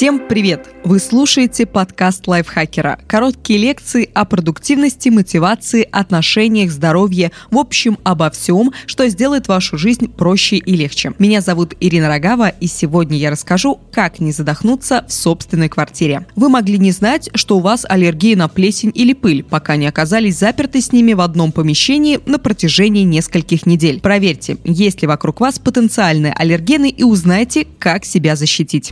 Всем 0.00 0.18
привет! 0.18 0.70
Вы 0.82 0.98
слушаете 0.98 1.66
подкаст 1.66 2.26
лайфхакера. 2.26 3.00
Короткие 3.06 3.58
лекции 3.58 4.08
о 4.14 4.24
продуктивности, 4.24 5.10
мотивации, 5.10 5.86
отношениях, 5.92 6.70
здоровье, 6.70 7.32
в 7.50 7.58
общем, 7.58 7.98
обо 8.02 8.30
всем, 8.30 8.72
что 8.86 9.06
сделает 9.10 9.46
вашу 9.46 9.76
жизнь 9.76 10.08
проще 10.08 10.56
и 10.56 10.74
легче. 10.74 11.12
Меня 11.18 11.42
зовут 11.42 11.74
Ирина 11.80 12.08
Рогава, 12.08 12.48
и 12.48 12.66
сегодня 12.66 13.18
я 13.18 13.30
расскажу, 13.30 13.78
как 13.92 14.20
не 14.20 14.32
задохнуться 14.32 15.04
в 15.06 15.12
собственной 15.12 15.68
квартире. 15.68 16.26
Вы 16.34 16.48
могли 16.48 16.78
не 16.78 16.92
знать, 16.92 17.28
что 17.34 17.58
у 17.58 17.60
вас 17.60 17.84
аллергия 17.86 18.38
на 18.38 18.48
плесень 18.48 18.92
или 18.94 19.12
пыль, 19.12 19.42
пока 19.42 19.76
не 19.76 19.86
оказались 19.86 20.38
заперты 20.38 20.80
с 20.80 20.92
ними 20.92 21.12
в 21.12 21.20
одном 21.20 21.52
помещении 21.52 22.20
на 22.24 22.38
протяжении 22.38 23.02
нескольких 23.02 23.66
недель. 23.66 24.00
Проверьте, 24.00 24.56
есть 24.64 25.02
ли 25.02 25.08
вокруг 25.08 25.40
вас 25.40 25.58
потенциальные 25.58 26.32
аллергены 26.32 26.88
и 26.88 27.02
узнайте, 27.04 27.66
как 27.78 28.06
себя 28.06 28.34
защитить. 28.34 28.90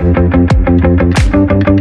Thank 0.99 1.69
you. 1.69 1.78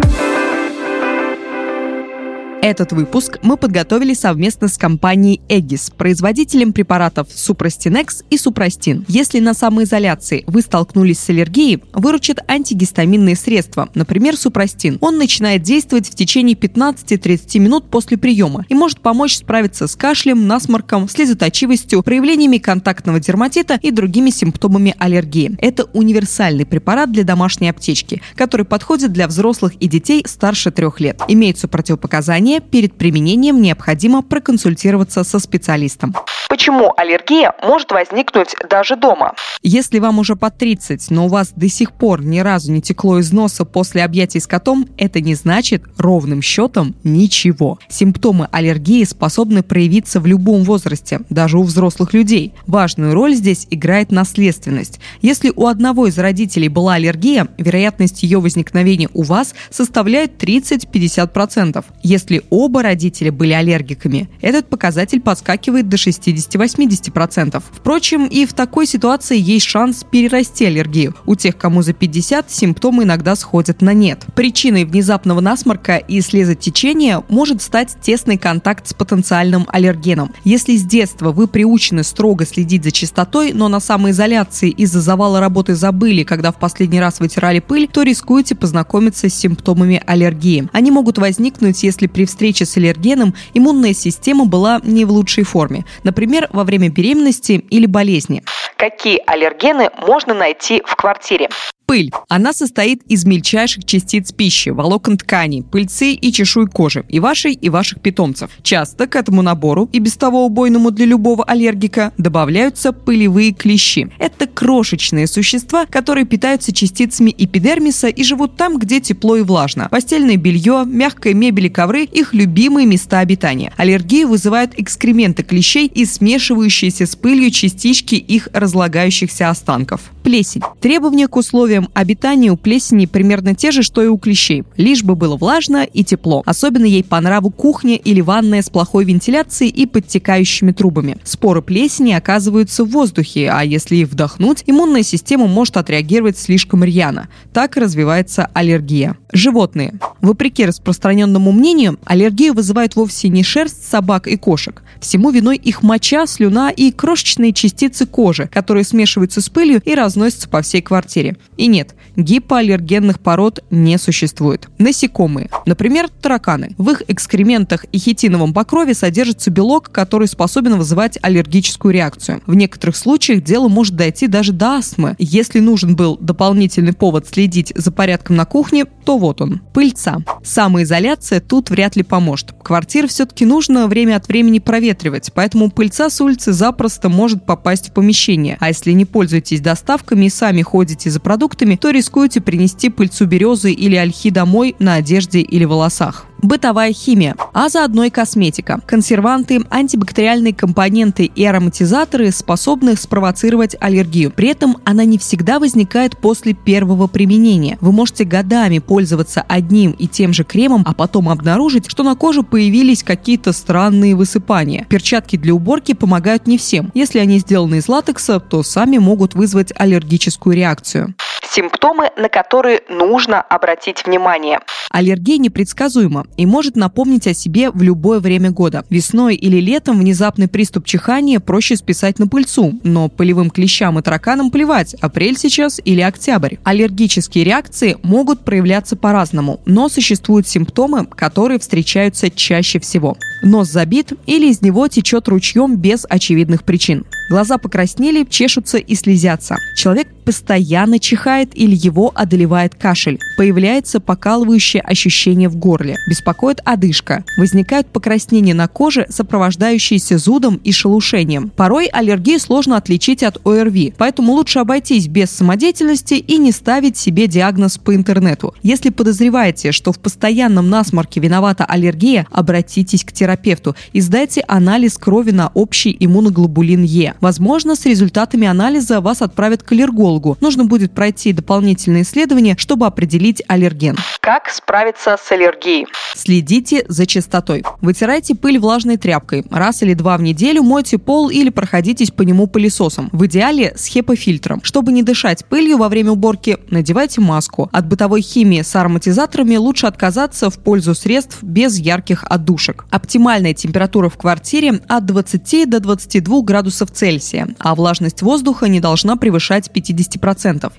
Этот 2.67 2.91
выпуск 2.91 3.39
мы 3.43 3.55
подготовили 3.55 4.13
совместно 4.13 4.67
с 4.67 4.77
компанией 4.77 5.39
Эгис, 5.47 5.89
производителем 5.89 6.73
препаратов 6.73 7.29
Супростинекс 7.33 8.25
и 8.29 8.37
Супростин. 8.37 9.05
Если 9.07 9.39
на 9.39 9.53
самоизоляции 9.53 10.43
вы 10.47 10.61
столкнулись 10.61 11.17
с 11.17 11.29
аллергией, 11.29 11.81
выручат 11.93 12.39
антигистаминные 12.45 13.37
средства, 13.37 13.87
например, 13.93 14.35
Супростин. 14.35 14.97
Он 14.99 15.17
начинает 15.17 15.61
действовать 15.61 16.09
в 16.09 16.15
течение 16.15 16.57
15-30 16.57 17.57
минут 17.59 17.89
после 17.89 18.17
приема 18.17 18.65
и 18.67 18.75
может 18.75 18.99
помочь 18.99 19.37
справиться 19.37 19.87
с 19.87 19.95
кашлем, 19.95 20.45
насморком, 20.45 21.07
слезоточивостью, 21.07 22.03
проявлениями 22.03 22.57
контактного 22.57 23.21
дерматита 23.21 23.79
и 23.81 23.91
другими 23.91 24.29
симптомами 24.29 24.93
аллергии. 24.99 25.55
Это 25.59 25.85
универсальный 25.93 26.65
препарат 26.65 27.13
для 27.13 27.23
домашней 27.23 27.69
аптечки, 27.69 28.21
который 28.35 28.65
подходит 28.65 29.13
для 29.13 29.29
взрослых 29.29 29.75
и 29.79 29.87
детей 29.87 30.25
старше 30.27 30.69
трех 30.69 30.99
лет. 30.99 31.21
Имеются 31.29 31.69
противопоказания 31.69 32.56
перед 32.59 32.97
применением 32.97 33.61
необходимо 33.61 34.21
проконсультироваться 34.21 35.23
со 35.23 35.39
специалистом. 35.39 36.13
Почему 36.49 36.93
аллергия 36.95 37.53
может 37.61 37.91
возникнуть 37.91 38.55
даже 38.69 38.95
дома? 38.95 39.33
Если 39.63 39.99
вам 39.99 40.19
уже 40.19 40.37
по 40.37 40.49
30, 40.49 41.11
но 41.11 41.25
у 41.25 41.27
вас 41.27 41.51
до 41.53 41.67
сих 41.67 41.91
пор 41.91 42.23
ни 42.23 42.39
разу 42.39 42.71
не 42.71 42.81
текло 42.81 43.19
из 43.19 43.33
носа 43.33 43.65
после 43.65 44.03
объятий 44.03 44.39
с 44.39 44.47
котом, 44.47 44.87
это 44.97 45.19
не 45.19 45.35
значит 45.35 45.83
ровным 45.97 46.41
счетом 46.41 46.95
ничего. 47.03 47.79
Симптомы 47.89 48.47
аллергии 48.51 49.03
способны 49.03 49.61
проявиться 49.61 50.21
в 50.21 50.25
любом 50.25 50.63
возрасте, 50.63 51.19
даже 51.29 51.57
у 51.57 51.63
взрослых 51.63 52.13
людей. 52.13 52.53
Важную 52.65 53.13
роль 53.13 53.33
здесь 53.33 53.67
играет 53.69 54.11
наследственность. 54.11 55.01
Если 55.21 55.51
у 55.53 55.67
одного 55.67 56.07
из 56.07 56.17
родителей 56.17 56.69
была 56.69 56.93
аллергия, 56.93 57.47
вероятность 57.57 58.23
ее 58.23 58.39
возникновения 58.39 59.09
у 59.13 59.23
вас 59.23 59.53
составляет 59.69 60.41
30-50%. 60.41 61.83
Если 62.03 62.41
оба 62.49 62.83
родителя 62.83 63.33
были 63.33 63.51
аллергиками, 63.51 64.29
этот 64.41 64.69
показатель 64.69 65.19
подскакивает 65.19 65.89
до 65.89 65.97
60 65.97 66.36
50-80%. 66.37 67.61
Впрочем, 67.71 68.27
и 68.27 68.45
в 68.45 68.53
такой 68.53 68.85
ситуации 68.85 69.39
есть 69.39 69.65
шанс 69.65 70.05
перерасти 70.09 70.65
аллергию. 70.65 71.15
У 71.25 71.35
тех, 71.35 71.57
кому 71.57 71.81
за 71.81 71.93
50, 71.93 72.51
симптомы 72.51 73.03
иногда 73.03 73.35
сходят 73.35 73.81
на 73.81 73.93
нет. 73.93 74.25
Причиной 74.35 74.85
внезапного 74.85 75.41
насморка 75.41 75.97
и 75.97 76.21
слезотечения 76.21 77.23
может 77.29 77.61
стать 77.61 77.97
тесный 78.01 78.37
контакт 78.37 78.87
с 78.87 78.93
потенциальным 78.93 79.65
аллергеном. 79.69 80.33
Если 80.43 80.75
с 80.77 80.83
детства 80.83 81.31
вы 81.31 81.47
приучены 81.47 82.03
строго 82.03 82.45
следить 82.45 82.83
за 82.83 82.91
чистотой, 82.91 83.53
но 83.53 83.67
на 83.67 83.79
самоизоляции 83.79 84.69
из-за 84.69 85.01
завала 85.01 85.39
работы 85.39 85.75
забыли, 85.75 86.23
когда 86.23 86.51
в 86.51 86.59
последний 86.59 86.99
раз 86.99 87.19
вытирали 87.19 87.59
пыль, 87.59 87.87
то 87.91 88.03
рискуете 88.03 88.55
познакомиться 88.55 89.29
с 89.29 89.33
симптомами 89.33 90.01
аллергии. 90.05 90.69
Они 90.73 90.91
могут 90.91 91.17
возникнуть, 91.17 91.83
если 91.83 92.07
при 92.07 92.25
встрече 92.25 92.65
с 92.65 92.77
аллергеном 92.77 93.33
иммунная 93.53 93.93
система 93.93 94.45
была 94.45 94.79
не 94.83 95.05
в 95.05 95.11
лучшей 95.11 95.43
форме. 95.43 95.85
Например, 96.03 96.26
например, 96.27 96.49
во 96.51 96.65
время 96.65 96.89
беременности 96.89 97.53
или 97.53 97.85
болезни. 97.85 98.43
Какие 98.75 99.21
аллергены 99.25 99.89
можно 100.05 100.33
найти 100.33 100.83
в 100.85 100.95
квартире? 100.95 101.49
Пыль. 101.87 102.11
Она 102.27 102.51
состоит 102.51 103.01
из 103.03 103.23
мельчайших 103.23 103.85
частиц 103.85 104.33
пищи, 104.33 104.67
волокон 104.67 105.17
ткани, 105.17 105.61
пыльцы 105.61 106.11
и 106.11 106.33
чешуй 106.33 106.67
кожи, 106.67 107.05
и 107.07 107.21
вашей, 107.21 107.53
и 107.53 107.69
ваших 107.69 108.01
питомцев. 108.01 108.51
Часто 108.61 109.07
к 109.07 109.15
этому 109.15 109.41
набору, 109.41 109.87
и 109.93 109.99
без 109.99 110.17
того 110.17 110.45
убойному 110.45 110.91
для 110.91 111.05
любого 111.05 111.45
аллергика, 111.45 112.11
добавляются 112.17 112.91
пылевые 112.91 113.53
клещи. 113.53 114.11
Это 114.19 114.47
крошечные 114.47 115.27
существа, 115.27 115.85
которые 115.85 116.25
питаются 116.25 116.73
частицами 116.73 117.33
эпидермиса 117.37 118.09
и 118.09 118.21
живут 118.21 118.57
там, 118.57 118.77
где 118.79 118.99
тепло 118.99 119.37
и 119.37 119.41
влажно. 119.41 119.87
Постельное 119.89 120.35
белье, 120.35 120.83
мягкая 120.85 121.33
мебель 121.33 121.67
и 121.67 121.69
ковры– 121.69 122.03
их 122.11 122.33
любимые 122.33 122.85
места 122.85 123.19
обитания. 123.19 123.71
Аллергию 123.77 124.27
вызывают 124.27 124.73
экскременты 124.75 125.43
клещей 125.43 125.87
и 125.87 126.03
смешивающиеся 126.03 127.05
с 127.05 127.15
пылью 127.15 127.49
частички 127.49 128.15
их 128.15 128.49
разлагающихся 128.51 129.49
останков. 129.49 130.01
Плесень. 130.23 130.63
Требования 130.81 131.29
к 131.29 131.37
условиям 131.37 131.76
условиям 131.77 131.89
обитания 131.93 132.51
у 132.51 132.57
плесени 132.57 133.05
примерно 133.05 133.55
те 133.55 133.71
же, 133.71 133.83
что 133.83 134.01
и 134.01 134.07
у 134.07 134.17
клещей. 134.17 134.63
Лишь 134.77 135.03
бы 135.03 135.15
было 135.15 135.35
влажно 135.35 135.83
и 135.83 136.03
тепло. 136.03 136.43
Особенно 136.45 136.85
ей 136.85 137.03
по 137.03 137.19
нраву 137.21 137.49
кухня 137.49 137.95
или 137.95 138.21
ванная 138.21 138.61
с 138.61 138.69
плохой 138.69 139.05
вентиляцией 139.05 139.71
и 139.71 139.85
подтекающими 139.85 140.71
трубами. 140.71 141.17
Споры 141.23 141.61
плесени 141.61 142.13
оказываются 142.13 142.83
в 142.83 142.89
воздухе, 142.89 143.49
а 143.51 143.63
если 143.63 143.97
их 143.97 144.09
вдохнуть, 144.09 144.63
иммунная 144.65 145.03
система 145.03 145.47
может 145.47 145.77
отреагировать 145.77 146.37
слишком 146.37 146.83
рьяно. 146.83 147.27
Так 147.53 147.77
развивается 147.77 148.49
аллергия. 148.53 149.17
Животные. 149.33 149.93
Вопреки 150.21 150.65
распространенному 150.65 151.51
мнению, 151.51 151.99
аллергию 152.05 152.53
вызывает 152.53 152.95
вовсе 152.95 153.29
не 153.29 153.43
шерсть 153.43 153.87
собак 153.87 154.27
и 154.27 154.37
кошек. 154.37 154.81
Всему 155.01 155.31
виной 155.31 155.57
их 155.57 155.83
моча, 155.83 156.25
слюна 156.25 156.69
и 156.69 156.91
крошечные 156.91 157.53
частицы 157.53 158.05
кожи, 158.05 158.47
которые 158.47 158.83
смешиваются 158.83 159.41
с 159.41 159.49
пылью 159.49 159.81
и 159.83 159.93
разносятся 159.95 160.49
по 160.49 160.61
всей 160.61 160.81
квартире. 160.81 161.37
И 161.57 161.67
нет, 161.67 161.93
гипоаллергенных 162.15 163.19
пород 163.19 163.63
не 163.69 163.97
существует. 163.97 164.69
Насекомые. 164.77 165.49
Например, 165.65 166.09
тараканы. 166.09 166.73
В 166.77 166.89
их 166.91 167.03
экскрементах 167.07 167.85
и 167.91 167.97
хитиновом 167.97 168.53
покрове 168.53 168.93
содержится 168.93 169.51
белок, 169.51 169.91
который 169.91 170.27
способен 170.27 170.77
вызывать 170.77 171.19
аллергическую 171.21 171.93
реакцию. 171.93 172.41
В 172.47 172.55
некоторых 172.55 172.95
случаях 172.95 173.43
дело 173.43 173.67
может 173.67 173.95
дойти 173.95 174.27
даже 174.27 174.53
до 174.53 174.77
астмы. 174.77 175.15
Если 175.19 175.59
нужен 175.59 175.95
был 175.95 176.17
дополнительный 176.19 176.93
повод 176.93 177.27
следить 177.27 177.73
за 177.75 177.91
порядком 177.91 178.35
на 178.35 178.45
кухне, 178.45 178.85
то 178.85 179.17
вот 179.17 179.26
он. 179.39 179.61
Пыльца. 179.73 180.19
Самоизоляция 180.43 181.39
тут 181.39 181.69
вряд 181.69 181.95
ли 181.95 182.03
поможет. 182.03 182.53
Квартиру 182.63 183.07
все-таки 183.07 183.45
нужно 183.45 183.87
время 183.87 184.15
от 184.15 184.27
времени 184.27 184.59
проветривать, 184.59 185.31
поэтому 185.33 185.69
пыльца 185.69 186.09
с 186.09 186.21
улицы 186.21 186.53
запросто 186.53 187.09
может 187.09 187.45
попасть 187.45 187.89
в 187.89 187.93
помещение. 187.93 188.57
А 188.59 188.69
если 188.69 188.91
не 188.91 189.05
пользуетесь 189.05 189.61
доставками 189.61 190.25
и 190.25 190.29
сами 190.29 190.61
ходите 190.61 191.09
за 191.09 191.19
продуктами, 191.19 191.75
то 191.75 191.91
рискуете 191.91 192.41
принести 192.41 192.89
пыльцу 192.89 193.25
березы 193.25 193.71
или 193.71 193.95
ольхи 193.95 194.29
домой 194.29 194.75
на 194.79 194.95
одежде 194.95 195.41
или 195.41 195.65
волосах 195.65 196.25
бытовая 196.41 196.93
химия, 196.93 197.35
а 197.53 197.69
заодно 197.69 198.05
и 198.05 198.09
косметика. 198.09 198.79
Консерванты, 198.85 199.61
антибактериальные 199.69 200.53
компоненты 200.53 201.25
и 201.25 201.45
ароматизаторы 201.45 202.31
способны 202.31 202.95
спровоцировать 202.95 203.75
аллергию. 203.79 204.31
При 204.31 204.49
этом 204.49 204.77
она 204.85 205.05
не 205.05 205.17
всегда 205.17 205.59
возникает 205.59 206.17
после 206.17 206.53
первого 206.53 207.07
применения. 207.07 207.77
Вы 207.81 207.91
можете 207.91 208.23
годами 208.23 208.79
пользоваться 208.79 209.43
одним 209.47 209.91
и 209.91 210.07
тем 210.07 210.33
же 210.33 210.43
кремом, 210.43 210.83
а 210.85 210.93
потом 210.93 211.29
обнаружить, 211.29 211.89
что 211.89 212.03
на 212.03 212.15
коже 212.15 212.43
появились 212.43 213.03
какие-то 213.03 213.53
странные 213.53 214.15
высыпания. 214.15 214.85
Перчатки 214.89 215.35
для 215.37 215.53
уборки 215.53 215.93
помогают 215.93 216.47
не 216.47 216.57
всем. 216.57 216.91
Если 216.93 217.19
они 217.19 217.39
сделаны 217.39 217.75
из 217.75 217.87
латекса, 217.87 218.39
то 218.39 218.63
сами 218.63 218.97
могут 218.97 219.33
вызвать 219.33 219.71
аллергическую 219.75 220.55
реакцию. 220.55 221.15
Симптомы, 221.49 222.11
на 222.17 222.29
которые 222.29 222.81
нужно 222.89 223.41
обратить 223.41 224.05
внимание. 224.05 224.59
Аллергия 224.91 225.37
непредсказуема 225.37 226.25
и 226.37 226.45
может 226.45 226.75
напомнить 226.75 227.27
о 227.27 227.33
себе 227.33 227.71
в 227.71 227.81
любое 227.81 228.19
время 228.19 228.51
года. 228.51 228.85
Весной 228.89 229.35
или 229.35 229.57
летом 229.57 229.99
внезапный 229.99 230.47
приступ 230.47 230.85
чихания 230.85 231.39
проще 231.39 231.75
списать 231.75 232.19
на 232.19 232.27
пыльцу, 232.27 232.79
но 232.83 233.09
полевым 233.09 233.49
клещам 233.49 233.99
и 233.99 234.01
тараканам 234.01 234.51
плевать, 234.51 234.95
апрель 234.95 235.37
сейчас 235.37 235.79
или 235.83 236.01
октябрь. 236.01 236.55
Аллергические 236.63 237.43
реакции 237.43 237.97
могут 238.03 238.43
проявляться 238.43 238.95
по-разному, 238.95 239.61
но 239.65 239.89
существуют 239.89 240.47
симптомы, 240.47 241.05
которые 241.05 241.59
встречаются 241.59 242.29
чаще 242.29 242.79
всего. 242.79 243.17
Нос 243.41 243.69
забит 243.69 244.13
или 244.25 244.47
из 244.47 244.61
него 244.61 244.87
течет 244.87 245.27
ручьем 245.27 245.77
без 245.77 246.05
очевидных 246.09 246.63
причин. 246.63 247.05
Глаза 247.29 247.57
покраснели, 247.57 248.23
чешутся 248.23 248.77
и 248.77 248.95
слезятся. 248.95 249.57
Человек 249.75 250.07
постоянно 250.27 250.99
чихает 250.99 251.57
или 251.57 251.75
его 251.75 252.11
одолевает 252.13 252.75
кашель. 252.75 253.17
Появляется 253.37 253.99
покалывающая 253.99 254.67
ноющие 254.67 254.81
ощущения 254.81 255.49
в 255.49 255.55
горле, 255.55 255.97
беспокоит 256.07 256.59
одышка, 256.65 257.23
возникают 257.37 257.87
покраснения 257.87 258.53
на 258.53 258.67
коже, 258.67 259.05
сопровождающиеся 259.09 260.17
зудом 260.17 260.59
и 260.63 260.71
шелушением. 260.71 261.51
Порой 261.55 261.87
аллергию 261.87 262.39
сложно 262.39 262.77
отличить 262.77 263.23
от 263.23 263.37
ОРВИ, 263.45 263.93
поэтому 263.97 264.33
лучше 264.33 264.59
обойтись 264.59 265.07
без 265.07 265.29
самодеятельности 265.31 266.15
и 266.15 266.37
не 266.37 266.51
ставить 266.51 266.97
себе 266.97 267.27
диагноз 267.27 267.77
по 267.77 267.95
интернету. 267.95 268.53
Если 268.63 268.89
подозреваете, 268.89 269.71
что 269.71 269.91
в 269.91 269.99
постоянном 269.99 270.69
насморке 270.69 271.19
виновата 271.19 271.65
аллергия, 271.65 272.27
обратитесь 272.31 273.03
к 273.03 273.11
терапевту 273.11 273.75
и 273.93 274.01
сдайте 274.01 274.43
анализ 274.47 274.97
крови 274.97 275.31
на 275.31 275.49
общий 275.53 275.95
иммуноглобулин 275.99 276.83
Е. 276.83 277.13
Возможно, 277.21 277.75
с 277.75 277.85
результатами 277.85 278.47
анализа 278.47 279.01
вас 279.01 279.21
отправят 279.21 279.63
к 279.63 279.71
аллергологу. 279.71 280.16
Нужно 280.41 280.65
будет 280.65 280.93
пройти 280.93 281.33
дополнительные 281.33 282.03
исследования, 282.03 282.55
чтобы 282.57 282.85
определить 282.85 283.43
аллерген. 283.47 283.97
Как 284.19 284.49
справиться 284.49 285.17
с 285.21 285.31
аллергией? 285.31 285.87
Следите 286.15 286.85
за 286.87 287.05
чистотой. 287.05 287.63
Вытирайте 287.81 288.35
пыль 288.35 288.59
влажной 288.59 288.97
тряпкой. 288.97 289.45
Раз 289.49 289.83
или 289.83 289.93
два 289.93 290.17
в 290.17 290.21
неделю 290.21 290.63
мойте 290.63 290.97
пол 290.97 291.29
или 291.29 291.49
проходитесь 291.49 292.11
по 292.11 292.23
нему 292.23 292.47
пылесосом. 292.47 293.09
В 293.11 293.25
идеале 293.27 293.73
с 293.75 293.85
хепофильтром. 293.85 294.61
Чтобы 294.63 294.91
не 294.91 295.03
дышать 295.03 295.45
пылью 295.45 295.77
во 295.77 295.89
время 295.89 296.11
уборки, 296.11 296.57
надевайте 296.69 297.21
маску. 297.21 297.69
От 297.71 297.87
бытовой 297.87 298.21
химии 298.21 298.61
с 298.61 298.75
ароматизаторами 298.75 299.55
лучше 299.55 299.87
отказаться 299.87 300.49
в 300.49 300.57
пользу 300.59 300.95
средств 300.95 301.43
без 301.43 301.77
ярких 301.77 302.23
отдушек. 302.29 302.85
Оптимальная 302.89 303.53
температура 303.53 304.09
в 304.09 304.17
квартире 304.17 304.81
от 304.87 305.05
20 305.05 305.69
до 305.69 305.79
22 305.79 306.41
градусов 306.41 306.91
Цельсия, 306.91 307.47
а 307.59 307.75
влажность 307.75 308.21
воздуха 308.21 308.67
не 308.67 308.79
должна 308.79 309.15
превышать 309.15 309.69
50%. 309.73 310.06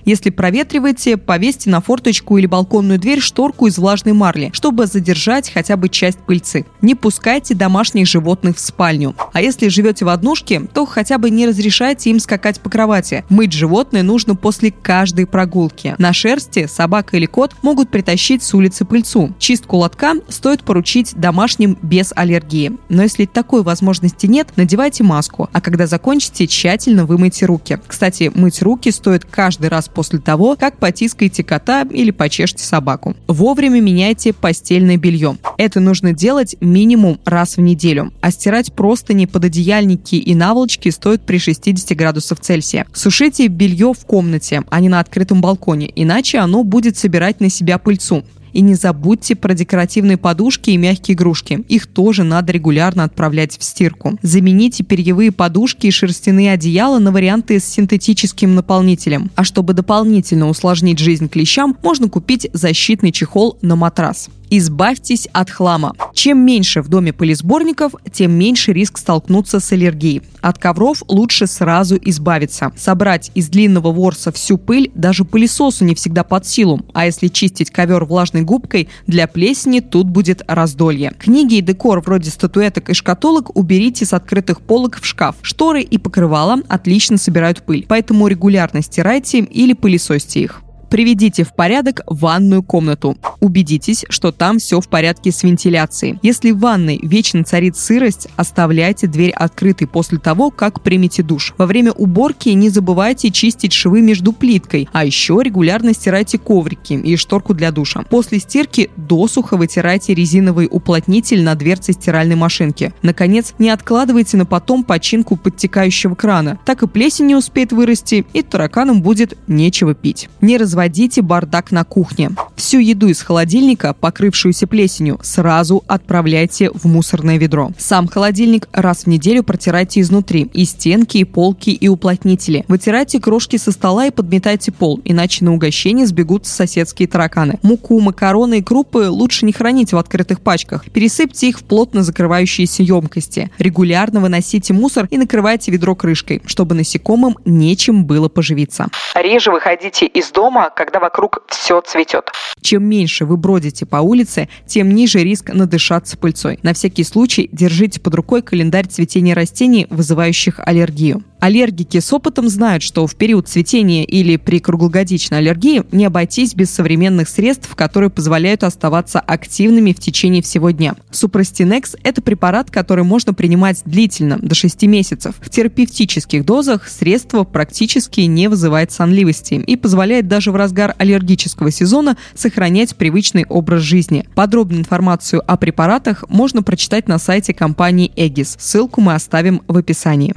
Если 0.05 0.29
проветриваете, 0.29 1.17
повесьте 1.17 1.69
на 1.69 1.81
форточку 1.81 2.37
или 2.37 2.45
балконную 2.45 2.99
дверь 2.99 3.19
шторку 3.19 3.67
из 3.67 3.77
влажной 3.77 4.13
марли, 4.13 4.49
чтобы 4.53 4.87
задержать 4.87 5.51
хотя 5.51 5.77
бы 5.77 5.89
часть 5.89 6.19
пыльцы. 6.19 6.65
Не 6.81 6.95
пускайте 6.95 7.53
домашних 7.55 8.07
животных 8.07 8.57
в 8.57 8.59
спальню. 8.59 9.15
А 9.33 9.41
если 9.41 9.67
живете 9.67 10.05
в 10.05 10.09
однушке, 10.09 10.61
то 10.73 10.85
хотя 10.85 11.17
бы 11.17 11.29
не 11.29 11.47
разрешайте 11.47 12.09
им 12.09 12.19
скакать 12.19 12.59
по 12.59 12.69
кровати. 12.69 13.23
Мыть 13.29 13.53
животное 13.53 14.03
нужно 14.03 14.35
после 14.35 14.71
каждой 14.71 15.25
прогулки. 15.25 15.95
На 15.97 16.13
шерсти 16.13 16.67
собака 16.67 17.17
или 17.17 17.25
кот 17.25 17.55
могут 17.61 17.89
притащить 17.89 18.43
с 18.43 18.53
улицы 18.53 18.85
пыльцу. 18.85 19.33
Чистку 19.39 19.77
лотка 19.77 20.13
стоит 20.27 20.63
поручить 20.63 21.13
домашним 21.15 21.77
без 21.81 22.13
аллергии. 22.15 22.77
Но 22.89 23.03
если 23.03 23.25
такой 23.25 23.63
возможности 23.63 24.27
нет, 24.27 24.49
надевайте 24.55 25.03
маску, 25.03 25.49
а 25.53 25.61
когда 25.61 25.87
закончите, 25.87 26.47
тщательно 26.47 27.05
вымойте 27.05 27.45
руки. 27.45 27.79
Кстати, 27.87 28.31
мыть 28.33 28.61
руки 28.61 28.91
стоит 28.91 29.18
каждый 29.25 29.69
раз 29.69 29.87
после 29.87 30.19
того, 30.19 30.55
как 30.55 30.77
потискаете 30.77 31.43
кота 31.43 31.83
или 31.89 32.11
почешете 32.11 32.63
собаку. 32.63 33.15
Вовремя 33.27 33.79
меняйте 33.79 34.33
постельное 34.33 34.97
белье. 34.97 35.37
Это 35.57 35.79
нужно 35.79 36.13
делать 36.13 36.55
минимум 36.61 37.19
раз 37.25 37.57
в 37.57 37.61
неделю. 37.61 38.13
А 38.21 38.31
стирать 38.31 38.73
просто 38.73 39.13
не 39.13 39.27
пододеяльники 39.27 40.15
и 40.15 40.35
наволочки 40.35 40.89
стоит 40.89 41.21
при 41.21 41.37
60 41.37 41.97
градусов 41.97 42.39
Цельсия. 42.39 42.85
Сушите 42.93 43.47
белье 43.47 43.93
в 43.93 44.05
комнате, 44.05 44.63
а 44.69 44.79
не 44.79 44.89
на 44.89 44.99
открытом 44.99 45.41
балконе, 45.41 45.91
иначе 45.95 46.39
оно 46.39 46.63
будет 46.63 46.97
собирать 46.97 47.39
на 47.39 47.49
себя 47.49 47.77
пыльцу. 47.77 48.23
И 48.53 48.61
не 48.61 48.75
забудьте 48.75 49.35
про 49.35 49.53
декоративные 49.53 50.17
подушки 50.17 50.71
и 50.71 50.77
мягкие 50.77 51.15
игрушки. 51.15 51.63
Их 51.67 51.87
тоже 51.87 52.23
надо 52.23 52.51
регулярно 52.51 53.03
отправлять 53.03 53.57
в 53.57 53.63
стирку. 53.63 54.17
Замените 54.21 54.83
перьевые 54.83 55.31
подушки 55.31 55.87
и 55.87 55.91
шерстяные 55.91 56.53
одеяла 56.53 56.99
на 56.99 57.11
варианты 57.11 57.59
с 57.59 57.65
синтетическим 57.65 58.55
наполнителем. 58.55 59.31
А 59.35 59.43
чтобы 59.43 59.73
дополнительно 59.73 60.49
усложнить 60.49 60.99
жизнь 60.99 61.29
клещам, 61.29 61.77
можно 61.83 62.09
купить 62.09 62.49
защитный 62.53 63.11
чехол 63.11 63.57
на 63.61 63.75
матрас. 63.75 64.29
Избавьтесь 64.49 65.27
от 65.31 65.49
хлама. 65.49 65.93
Чем 66.13 66.39
меньше 66.39 66.81
в 66.81 66.87
доме 66.87 67.13
пылесборников, 67.13 67.93
тем 68.11 68.31
меньше 68.31 68.73
риск 68.73 68.97
столкнуться 68.97 69.59
с 69.59 69.71
аллергией. 69.71 70.23
От 70.41 70.57
ковров 70.57 71.03
лучше 71.07 71.45
сразу 71.45 71.97
избавиться. 72.01 72.71
Собрать 72.75 73.31
из 73.35 73.49
длинного 73.49 73.91
ворса 73.91 74.31
всю 74.31 74.57
пыль 74.57 74.91
даже 74.95 75.23
пылесосу 75.23 75.85
не 75.85 75.93
всегда 75.93 76.23
под 76.23 76.47
силу. 76.47 76.81
А 76.93 77.05
если 77.05 77.27
чистить 77.27 77.69
ковер 77.69 78.05
влажной 78.05 78.41
губкой, 78.41 78.89
для 79.05 79.27
плесени 79.27 79.81
тут 79.81 80.07
будет 80.07 80.41
раздолье. 80.47 81.13
Книги 81.19 81.55
и 81.55 81.61
декор 81.61 82.01
вроде 82.01 82.31
статуэток 82.31 82.89
и 82.89 82.93
шкатулок 82.93 83.55
уберите 83.55 84.05
с 84.05 84.13
открытых 84.13 84.61
полок 84.61 84.99
в 84.99 85.05
шкаф. 85.05 85.35
Шторы 85.41 85.81
и 85.81 85.97
покрывала 85.97 86.59
отлично 86.67 87.17
собирают 87.17 87.61
пыль, 87.61 87.85
поэтому 87.87 88.27
регулярно 88.27 88.81
стирайте 88.81 89.39
или 89.39 89.73
пылесосьте 89.73 90.41
их. 90.41 90.61
Приведите 90.89 91.43
в 91.43 91.53
порядок 91.53 92.01
ванную 92.07 92.63
комнату. 92.63 93.15
Убедитесь, 93.41 94.05
что 94.09 94.31
там 94.31 94.57
все 94.57 94.81
в 94.81 94.89
порядке 94.89 95.31
с 95.31 95.43
вентиляцией. 95.43 96.17
Если 96.23 96.49
в 96.49 96.59
ванной 96.59 96.99
вечно 97.03 97.43
царит 97.43 97.77
сырость, 97.77 98.27
оставляйте 98.35 99.05
дверь 99.05 99.29
открытой 99.29 99.87
после 99.87 100.17
того, 100.17 100.49
как 100.49 100.81
примете 100.81 101.21
душ. 101.21 101.53
Во 101.59 101.67
время 101.67 101.91
уборки 101.91 102.49
не 102.49 102.69
забывайте 102.69 103.29
чистить 103.29 103.71
швы 103.71 104.01
между 104.01 104.33
плиткой, 104.33 104.89
а 104.91 105.05
еще 105.05 105.39
регулярно 105.43 105.93
стирайте 105.93 106.39
коврики 106.39 106.93
и 106.93 107.15
шторку 107.17 107.53
для 107.53 107.71
душа. 107.71 108.01
После 108.09 108.39
стирки 108.39 108.89
досуха 108.97 109.57
вытирайте 109.57 110.15
резиновый 110.15 110.67
уплотнитель 110.69 111.43
на 111.43 111.53
дверце 111.53 111.93
стиральной 111.93 112.35
машинки. 112.35 112.93
Наконец, 113.03 113.53
не 113.59 113.69
откладывайте 113.69 114.37
на 114.37 114.47
потом 114.47 114.83
починку 114.83 115.35
подтекающего 115.35 116.15
крана. 116.15 116.57
Так 116.65 116.81
и 116.81 116.87
плесень 116.87 117.27
не 117.27 117.35
успеет 117.35 117.73
вырасти, 117.73 118.25
и 118.33 118.41
тараканам 118.41 119.03
будет 119.03 119.37
нечего 119.47 119.93
пить. 119.93 120.29
Не 120.41 120.57
разводите 120.57 120.78
разводите 120.79 121.21
бардак 121.21 121.71
на 121.71 121.83
кухне. 121.83 122.31
Всю 122.55 122.79
еду 122.79 123.07
из 123.07 123.21
холодильника, 123.21 123.93
покрывшуюся 123.93 124.65
плесенью, 124.65 125.19
сразу 125.21 125.83
отправляйте 125.87 126.71
в 126.73 126.85
мусорное 126.85 127.37
ведро. 127.37 127.71
Сам 127.77 128.07
холодильник 128.07 128.69
раз 128.71 129.03
в 129.03 129.07
неделю 129.07 129.43
протирайте 129.43 129.99
изнутри, 129.99 130.49
и 130.53 130.63
стенки, 130.63 131.17
и 131.17 131.25
полки, 131.25 131.71
и 131.71 131.89
уплотнители. 131.89 132.63
Вытирайте 132.69 133.19
крошки 133.19 133.57
со 133.57 133.71
стола 133.73 134.05
и 134.05 134.11
подметайте 134.11 134.71
пол, 134.71 135.01
иначе 135.03 135.43
на 135.43 135.53
угощение 135.53 136.05
сбегут 136.05 136.45
соседские 136.45 137.09
тараканы. 137.09 137.59
Муку, 137.61 137.99
макароны 137.99 138.59
и 138.59 138.61
крупы 138.61 139.09
лучше 139.09 139.45
не 139.45 139.51
хранить 139.51 139.91
в 139.91 139.97
открытых 139.97 140.39
пачках. 140.39 140.85
Пересыпьте 140.91 141.49
их 141.49 141.59
в 141.59 141.63
плотно 141.63 142.03
закрывающиеся 142.03 142.83
емкости. 142.83 143.51
Регулярно 143.57 144.21
выносите 144.21 144.73
мусор 144.73 145.07
и 145.11 145.17
накрывайте 145.17 145.71
ведро 145.71 145.95
крышкой, 145.95 146.41
чтобы 146.45 146.75
насекомым 146.75 147.35
нечем 147.43 148.05
было 148.05 148.29
поживиться. 148.29 148.87
Реже 149.15 149.51
выходите 149.51 150.05
из 150.05 150.31
дома, 150.31 150.68
когда 150.75 150.99
вокруг 150.99 151.43
все 151.47 151.81
цветет. 151.81 152.31
Чем 152.61 152.83
меньше 152.83 153.25
вы 153.25 153.37
бродите 153.37 153.85
по 153.85 153.97
улице, 153.97 154.49
тем 154.65 154.93
ниже 154.93 155.19
риск 155.19 155.49
надышаться 155.53 156.17
пыльцой. 156.17 156.59
На 156.63 156.73
всякий 156.73 157.03
случай 157.03 157.49
держите 157.51 157.99
под 157.99 158.15
рукой 158.15 158.41
календарь 158.41 158.87
цветения 158.87 159.35
растений, 159.35 159.87
вызывающих 159.89 160.59
аллергию. 160.59 161.23
Аллергики 161.39 161.99
с 161.99 162.11
опытом 162.11 162.49
знают, 162.49 162.83
что 162.83 163.07
в 163.07 163.15
период 163.15 163.47
цветения 163.47 164.03
или 164.03 164.35
при 164.35 164.59
круглогодичной 164.59 165.37
аллергии 165.37 165.83
не 165.91 166.05
обойтись 166.05 166.53
без 166.53 166.69
современных 166.69 167.29
средств, 167.29 167.73
которые 167.75 168.09
позволяют 168.09 168.63
оставаться 168.63 169.21
активными 169.21 169.93
в 169.93 169.99
течение 169.99 170.41
всего 170.41 170.71
дня. 170.71 170.95
Супростинекс– 171.11 171.95
это 172.03 172.21
препарат, 172.21 172.69
который 172.69 173.05
можно 173.05 173.33
принимать 173.33 173.81
длительно, 173.85 174.37
до 174.37 174.53
6 174.53 174.83
месяцев. 174.83 175.35
В 175.39 175.49
терапевтических 175.49 176.45
дозах 176.45 176.89
средство 176.89 177.45
практически 177.45 178.21
не 178.21 178.49
вызывает 178.49 178.91
сонливости 178.91 179.53
и 179.53 179.75
позволяет 179.77 180.27
даже 180.27 180.51
в 180.51 180.57
разгар 180.57 180.93
аллергического 180.97 181.71
сезона 181.71 182.17
сохранять 182.35 182.95
привычный 182.97 183.45
образ 183.47 183.81
жизни. 183.81 184.25
Подробную 184.35 184.81
информацию 184.81 185.41
о 185.49 185.55
препаратах 185.55 186.25
можно 186.27 186.63
прочитать 186.63 187.07
на 187.07 187.17
сайте 187.17 187.53
компании 187.53 188.11
Эгис. 188.15 188.57
Ссылку 188.59 188.99
мы 188.99 189.13
оставим 189.13 189.61
в 189.67 189.77
описании. 189.77 190.33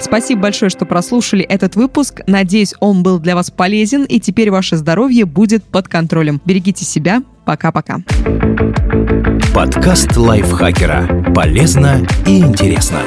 Спасибо 0.00 0.42
большое, 0.42 0.70
что 0.70 0.86
прослушали 0.86 1.44
этот 1.44 1.76
выпуск. 1.76 2.22
Надеюсь, 2.26 2.74
он 2.80 3.02
был 3.02 3.18
для 3.18 3.34
вас 3.34 3.50
полезен, 3.50 4.04
и 4.04 4.18
теперь 4.18 4.50
ваше 4.50 4.76
здоровье 4.76 5.26
будет 5.26 5.64
под 5.64 5.88
контролем. 5.88 6.40
Берегите 6.44 6.84
себя. 6.84 7.22
Пока-пока. 7.44 7.98
Подкаст 9.54 10.16
лайфхакера. 10.16 11.32
Полезно 11.34 12.06
и 12.26 12.38
интересно. 12.38 13.00